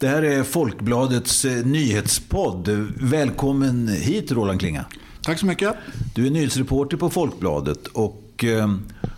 [0.00, 2.68] Det här är Folkbladets eh, nyhetspodd.
[3.00, 4.84] Välkommen hit Roland Klinga.
[5.22, 5.74] Tack så mycket.
[6.14, 8.70] Du är nyhetsreporter på Folkbladet och eh,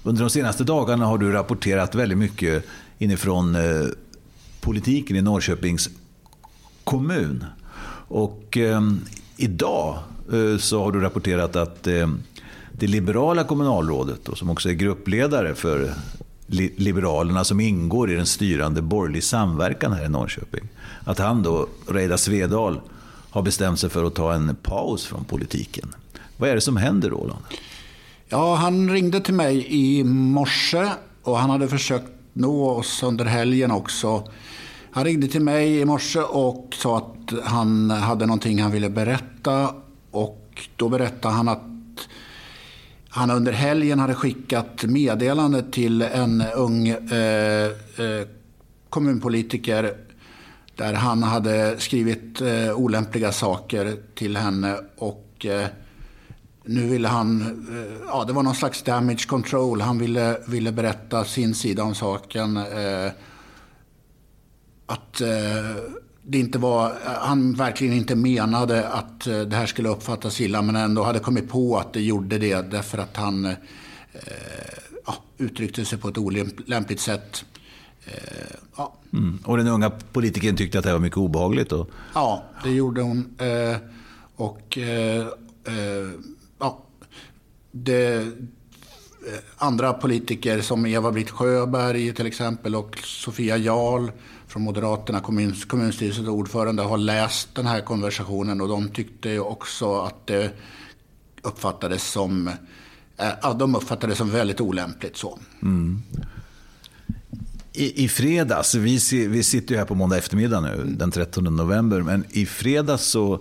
[0.03, 2.65] under de senaste dagarna har du rapporterat väldigt mycket
[2.99, 3.87] inifrån eh,
[4.61, 5.91] politiken i Norrköpings
[6.85, 7.45] kommun.
[8.09, 8.59] Och
[9.37, 9.99] idag
[10.59, 11.83] så har du rapporterat att
[12.73, 15.95] det liberala kommunalrådet, som också är gruppledare för
[16.53, 20.69] Liberalerna som ingår i den styrande borgerlig samverkan här i Norrköping.
[21.05, 22.81] Att han då, Reidar Svedal,
[23.31, 25.95] har bestämt sig för att ta en paus från politiken.
[26.37, 27.43] Vad är det som händer Roland?
[28.29, 30.89] Ja, han ringde till mig i morse
[31.23, 34.29] och han hade försökt nå oss under helgen också.
[34.91, 39.75] Han ringde till mig i morse och sa att han hade någonting han ville berätta.
[40.11, 41.63] Och då berättade han att
[43.15, 48.27] han under helgen hade skickat meddelande till en ung eh, eh,
[48.89, 49.95] kommunpolitiker
[50.77, 54.77] där han hade skrivit eh, olämpliga saker till henne.
[54.97, 55.67] Och eh,
[56.65, 59.81] nu ville han, eh, ja det var någon slags damage control.
[59.81, 62.57] Han ville, ville berätta sin sida om saken.
[62.57, 63.13] Eh,
[64.87, 65.77] att eh,
[66.23, 70.77] det inte var, han verkligen inte menade att eh, det här skulle uppfattas illa men
[70.77, 73.57] ändå hade kommit på att det gjorde det därför att han eh,
[75.07, 77.45] ja, uttryckte sig på ett olämpligt sätt.
[78.05, 78.95] Eh, ja.
[79.13, 79.39] Mm.
[79.45, 81.73] Och den unga politikern tyckte att det var mycket obehagligt?
[81.73, 81.91] Och...
[82.15, 83.35] Ja, det gjorde hon.
[83.39, 83.77] Eh,
[84.37, 85.27] och eh,
[85.65, 86.11] eh
[86.59, 86.85] ja,
[87.71, 88.27] det,
[89.57, 94.11] andra politiker som Eva-Britt Sjöberg till exempel och Sofia Jarl
[94.47, 100.27] från Moderaterna, kommun, kommunstyrelsens ordförande, har läst den här konversationen och de tyckte också att
[100.27, 100.53] det
[101.43, 102.49] uppfattades som,
[103.17, 105.17] äh, ja, de uppfattade det som väldigt olämpligt.
[105.17, 105.39] så.
[105.63, 106.03] Mm.
[107.73, 112.03] I, I fredags, vi, vi sitter ju här på måndag eftermiddag nu, den 13 november,
[112.03, 113.41] men i fredags så,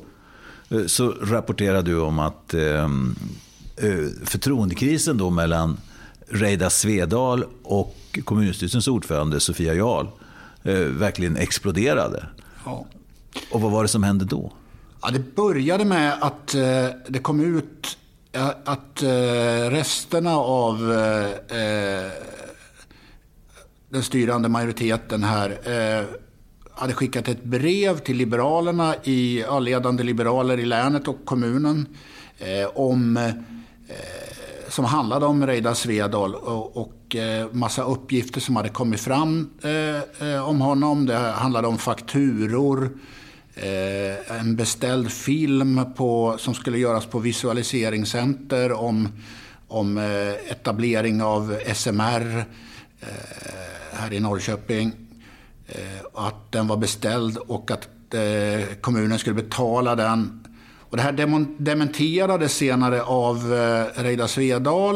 [0.69, 2.89] eh, så rapporterade du om att eh,
[4.25, 5.77] förtroendekrisen då mellan
[6.27, 10.07] Reidar Svedal och kommunstyrelsens ordförande Sofia Jarl
[10.63, 12.25] eh, verkligen exploderade.
[12.65, 12.85] Ja.
[13.51, 14.53] Och vad var det som hände då?
[15.01, 17.97] Ja, det började med att eh, det kom ut
[18.63, 21.25] att eh, resterna av eh,
[21.61, 22.11] eh,
[23.89, 26.05] den styrande majoriteten här eh,
[26.73, 31.87] hade skickat ett brev till liberalerna, i, ledande liberaler i länet och kommunen
[32.73, 33.19] om
[34.71, 40.29] som handlade om Reidar Svedal och, och eh, massa uppgifter som hade kommit fram eh,
[40.29, 41.05] eh, om honom.
[41.05, 42.97] Det handlade om fakturor,
[43.55, 49.07] eh, en beställd film på, som skulle göras på Visualiseringscenter om,
[49.67, 52.45] om eh, etablering av SMR
[52.99, 53.07] eh,
[53.93, 54.91] här i Norrköping.
[55.67, 57.89] Eh, att den var beställd och att
[58.81, 60.40] kommunen skulle betala den
[60.91, 64.95] och det här dementerades senare av eh, Reidar Svedal.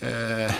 [0.00, 0.54] Eh,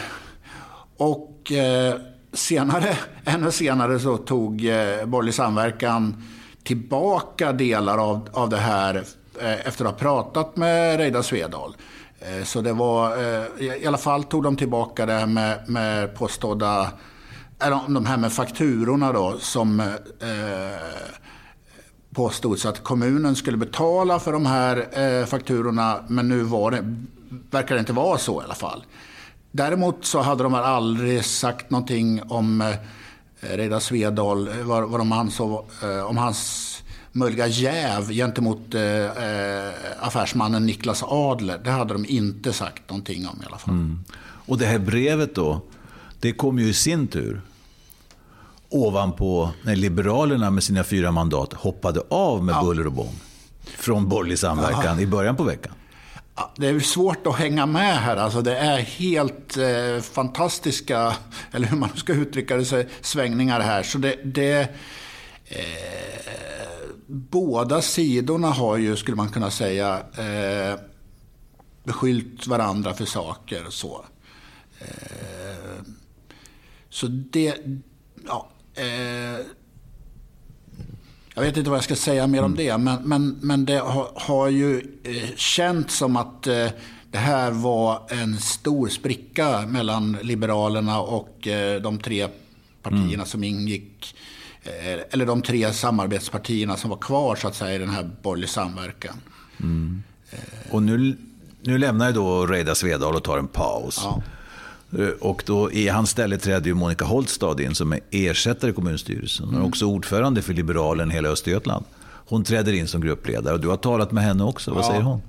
[0.96, 1.94] och eh,
[2.32, 6.22] senare, ännu senare så tog eh, Borgerlig Samverkan
[6.62, 9.04] tillbaka delar av, av det här
[9.40, 11.76] eh, efter att ha pratat med Reidar Svedal.
[12.20, 16.90] Eh, så det var, eh, i alla fall tog de tillbaka det med, med påstådda,
[17.60, 19.88] eller de här med fakturorna då som eh,
[22.14, 26.96] påstods att kommunen skulle betala för de här eh, fakturorna, men nu var det,
[27.50, 28.84] verkar det inte vara så i alla fall.
[29.50, 32.76] Däremot så hade de aldrig sagt någonting om eh,
[33.40, 36.68] Reidar Svedal, eh, vad, vad de ansåg eh, om hans
[37.12, 41.60] möjliga jäv gentemot eh, eh, affärsmannen Niklas Adler.
[41.64, 43.74] Det hade de inte sagt någonting om i alla fall.
[43.74, 44.04] Mm.
[44.46, 45.60] Och det här brevet då,
[46.20, 47.40] det kom ju i sin tur
[48.72, 52.62] ovanpå när Liberalerna med sina fyra mandat hoppade av med ja.
[52.62, 53.14] buller och bång
[53.64, 55.00] från borgerlig samverkan ja.
[55.00, 55.72] i början på veckan.
[56.56, 58.16] Det är svårt att hänga med här.
[58.16, 61.16] Alltså det är helt eh, fantastiska,
[61.52, 63.82] eller hur man ska uttrycka det, svängningar här.
[63.82, 64.60] Så det, det
[65.44, 65.58] eh,
[67.06, 70.80] båda sidorna har ju, skulle man kunna säga, eh,
[71.84, 74.04] beskyllt varandra för saker och så.
[74.78, 75.82] Eh,
[76.90, 77.56] så det,
[78.26, 79.46] ja, Eh,
[81.34, 82.56] jag vet inte vad jag ska säga mer om mm.
[82.56, 86.68] det, men, men, men det har, har ju eh, känts som att eh,
[87.10, 92.28] det här var en stor spricka mellan Liberalerna och eh, de tre
[92.82, 93.26] partierna mm.
[93.26, 94.14] som ingick,
[94.62, 98.48] eh, eller de tre samarbetspartierna som var kvar så att säga i den här borgerliga
[98.48, 99.14] samverkan.
[99.60, 100.02] Mm.
[100.70, 101.16] Och nu,
[101.60, 104.00] nu lämnar ju då Reidar Svedal och tar en paus.
[104.04, 104.22] Ja.
[104.98, 108.74] Eh, och då i hans ställe trädde ju Monica Holstad in som är ersättare i
[108.74, 109.46] kommunstyrelsen.
[109.46, 111.84] Hon är också ordförande för Liberalen hela Östergötland.
[112.28, 114.70] Hon träder in som gruppledare och du har talat med henne också.
[114.74, 114.88] Vad Ja.
[114.88, 115.22] säger hon?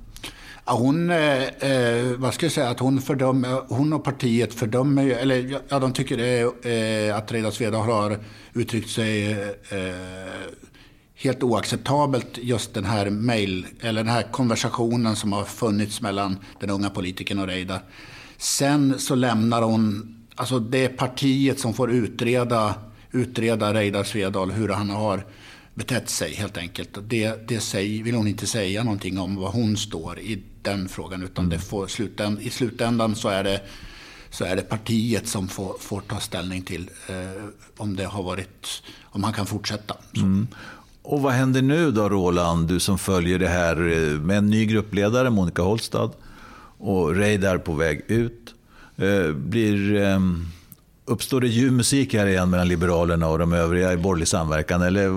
[0.65, 5.60] Hon, eh, eh, vad ska jag säga, att hon, fördömer, hon och partiet fördömer, eller
[5.69, 6.39] ja, de tycker det
[7.09, 8.19] eh, att Reidar Svedal har
[8.54, 10.33] uttryckt sig eh,
[11.16, 16.69] helt oacceptabelt just den här mail, eller den här konversationen som har funnits mellan den
[16.69, 17.81] unga politikern och Reidar.
[18.44, 22.75] Sen så lämnar hon, alltså det är partiet som får utreda,
[23.12, 25.25] utreda Reidar Svedal, hur han har
[25.74, 26.98] betett sig helt enkelt.
[27.04, 31.24] Det, det säger, vill hon inte säga någonting om vad hon står i den frågan.
[31.24, 33.62] Utan det får slutänd, i slutändan så är det,
[34.30, 37.44] så är det partiet som får, får ta ställning till eh,
[37.78, 39.95] om det har varit, om han kan fortsätta.
[40.13, 40.45] Så.
[41.01, 44.66] Och vad händer nu då Roland, du som följer det här eh, med en ny
[44.66, 46.12] gruppledare, Monica Holstad,
[46.83, 48.53] och Reidar på väg ut.
[48.97, 50.19] Eh, Blir, eh,
[51.06, 54.81] uppstår det ljuv musik här igen mellan Liberalerna och de övriga i borgerlig samverkan?
[54.81, 55.09] Eller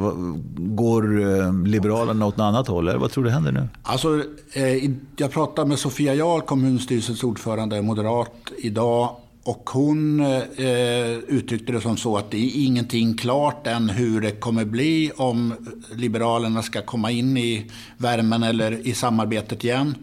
[0.74, 2.88] går eh, Liberalerna åt något annat håll?
[2.88, 3.68] Eller vad tror du händer nu?
[3.82, 4.22] Alltså,
[4.52, 9.16] eh, jag pratade med Sofia Jarl, kommunstyrelsens ordförande, moderat, idag.
[9.44, 14.30] Och hon eh, uttryckte det som så att det är ingenting klart än hur det
[14.30, 15.54] kommer bli om
[15.94, 19.94] Liberalerna ska komma in i värmen eller i samarbetet igen.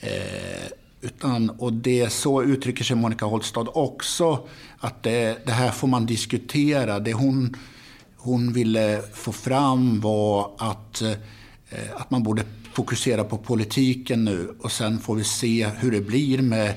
[0.00, 0.66] Eh,
[1.06, 4.48] utan, och det så uttrycker sig Monica Holstad också,
[4.78, 7.00] att det, det här får man diskutera.
[7.00, 7.56] Det hon,
[8.16, 11.12] hon ville få fram var att, eh,
[11.96, 12.42] att man borde
[12.72, 16.74] fokusera på politiken nu och sen får vi se hur det blir med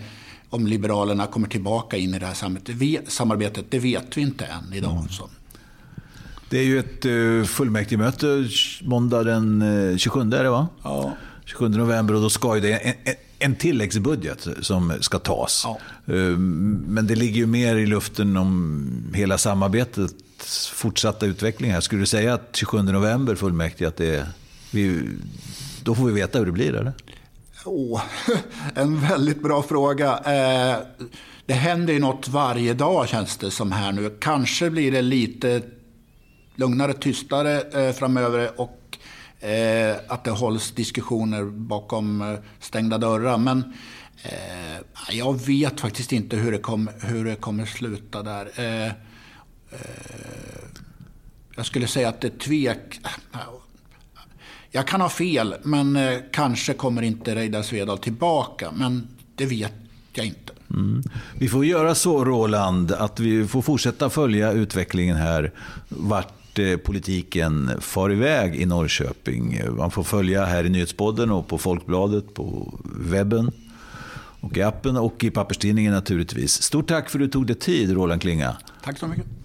[0.50, 2.76] om Liberalerna kommer tillbaka in i det här samarbetet.
[2.76, 5.08] Vi- samarbetet det vet vi inte än idag.
[5.10, 5.30] Så.
[6.50, 8.48] Det är ju ett uh, fullmäktigemöte
[8.81, 9.62] måndag den
[9.92, 10.68] eh, 27 är det va?
[10.84, 11.14] Ja.
[11.46, 12.96] 27 november och då ska ju det
[13.40, 15.62] en, tilläggsbudget som ska tas.
[15.66, 15.80] Ja.
[16.14, 16.38] Eh,
[16.88, 21.82] Men det ligger ju mer i luften om hela samarbetets fortsatta utveckling här.
[21.82, 24.28] Skulle du säga att 27 november fullmäktige, att det är,
[24.72, 25.10] vi,
[25.84, 26.94] då får vi veta hur det blir eller?
[27.66, 28.02] Åh,
[28.76, 30.18] en väldigt bra fråga.
[30.18, 30.78] Eh,
[31.46, 34.18] det händer ju något varje dag känns det som här nu.
[34.20, 35.62] Kanske blir det lite
[36.56, 38.79] lugnare, tystare eh, framöver och
[39.40, 43.38] eh, att det hålls diskussioner bakom eh, stängda dörrar.
[43.38, 43.74] Men
[44.24, 48.52] eh, jag vet faktiskt inte hur det, kom, hur det kommer sluta där.
[48.56, 48.92] Eh, eh,
[51.56, 53.00] jag skulle säga att det tvek...
[54.72, 58.72] Jag kan ha fel, men eh, kanske kommer inte Reidar Svedal tillbaka.
[58.72, 59.74] Men det vet
[60.14, 60.54] jag inte.
[60.70, 61.04] Mm.
[61.38, 65.52] Vi får göra så, Roland, att vi får fortsätta följa utvecklingen här.
[65.90, 66.34] Vart
[66.84, 69.62] politiken far iväg i Norrköping.
[69.78, 73.52] Man får följa här i Nyhetspodden och på Folkbladet, på webben
[74.40, 76.62] och i appen och i papperstidningen naturligtvis.
[76.62, 78.58] Stort tack för att du tog dig tid, Roland Klinga.
[78.84, 79.39] Tack så mycket.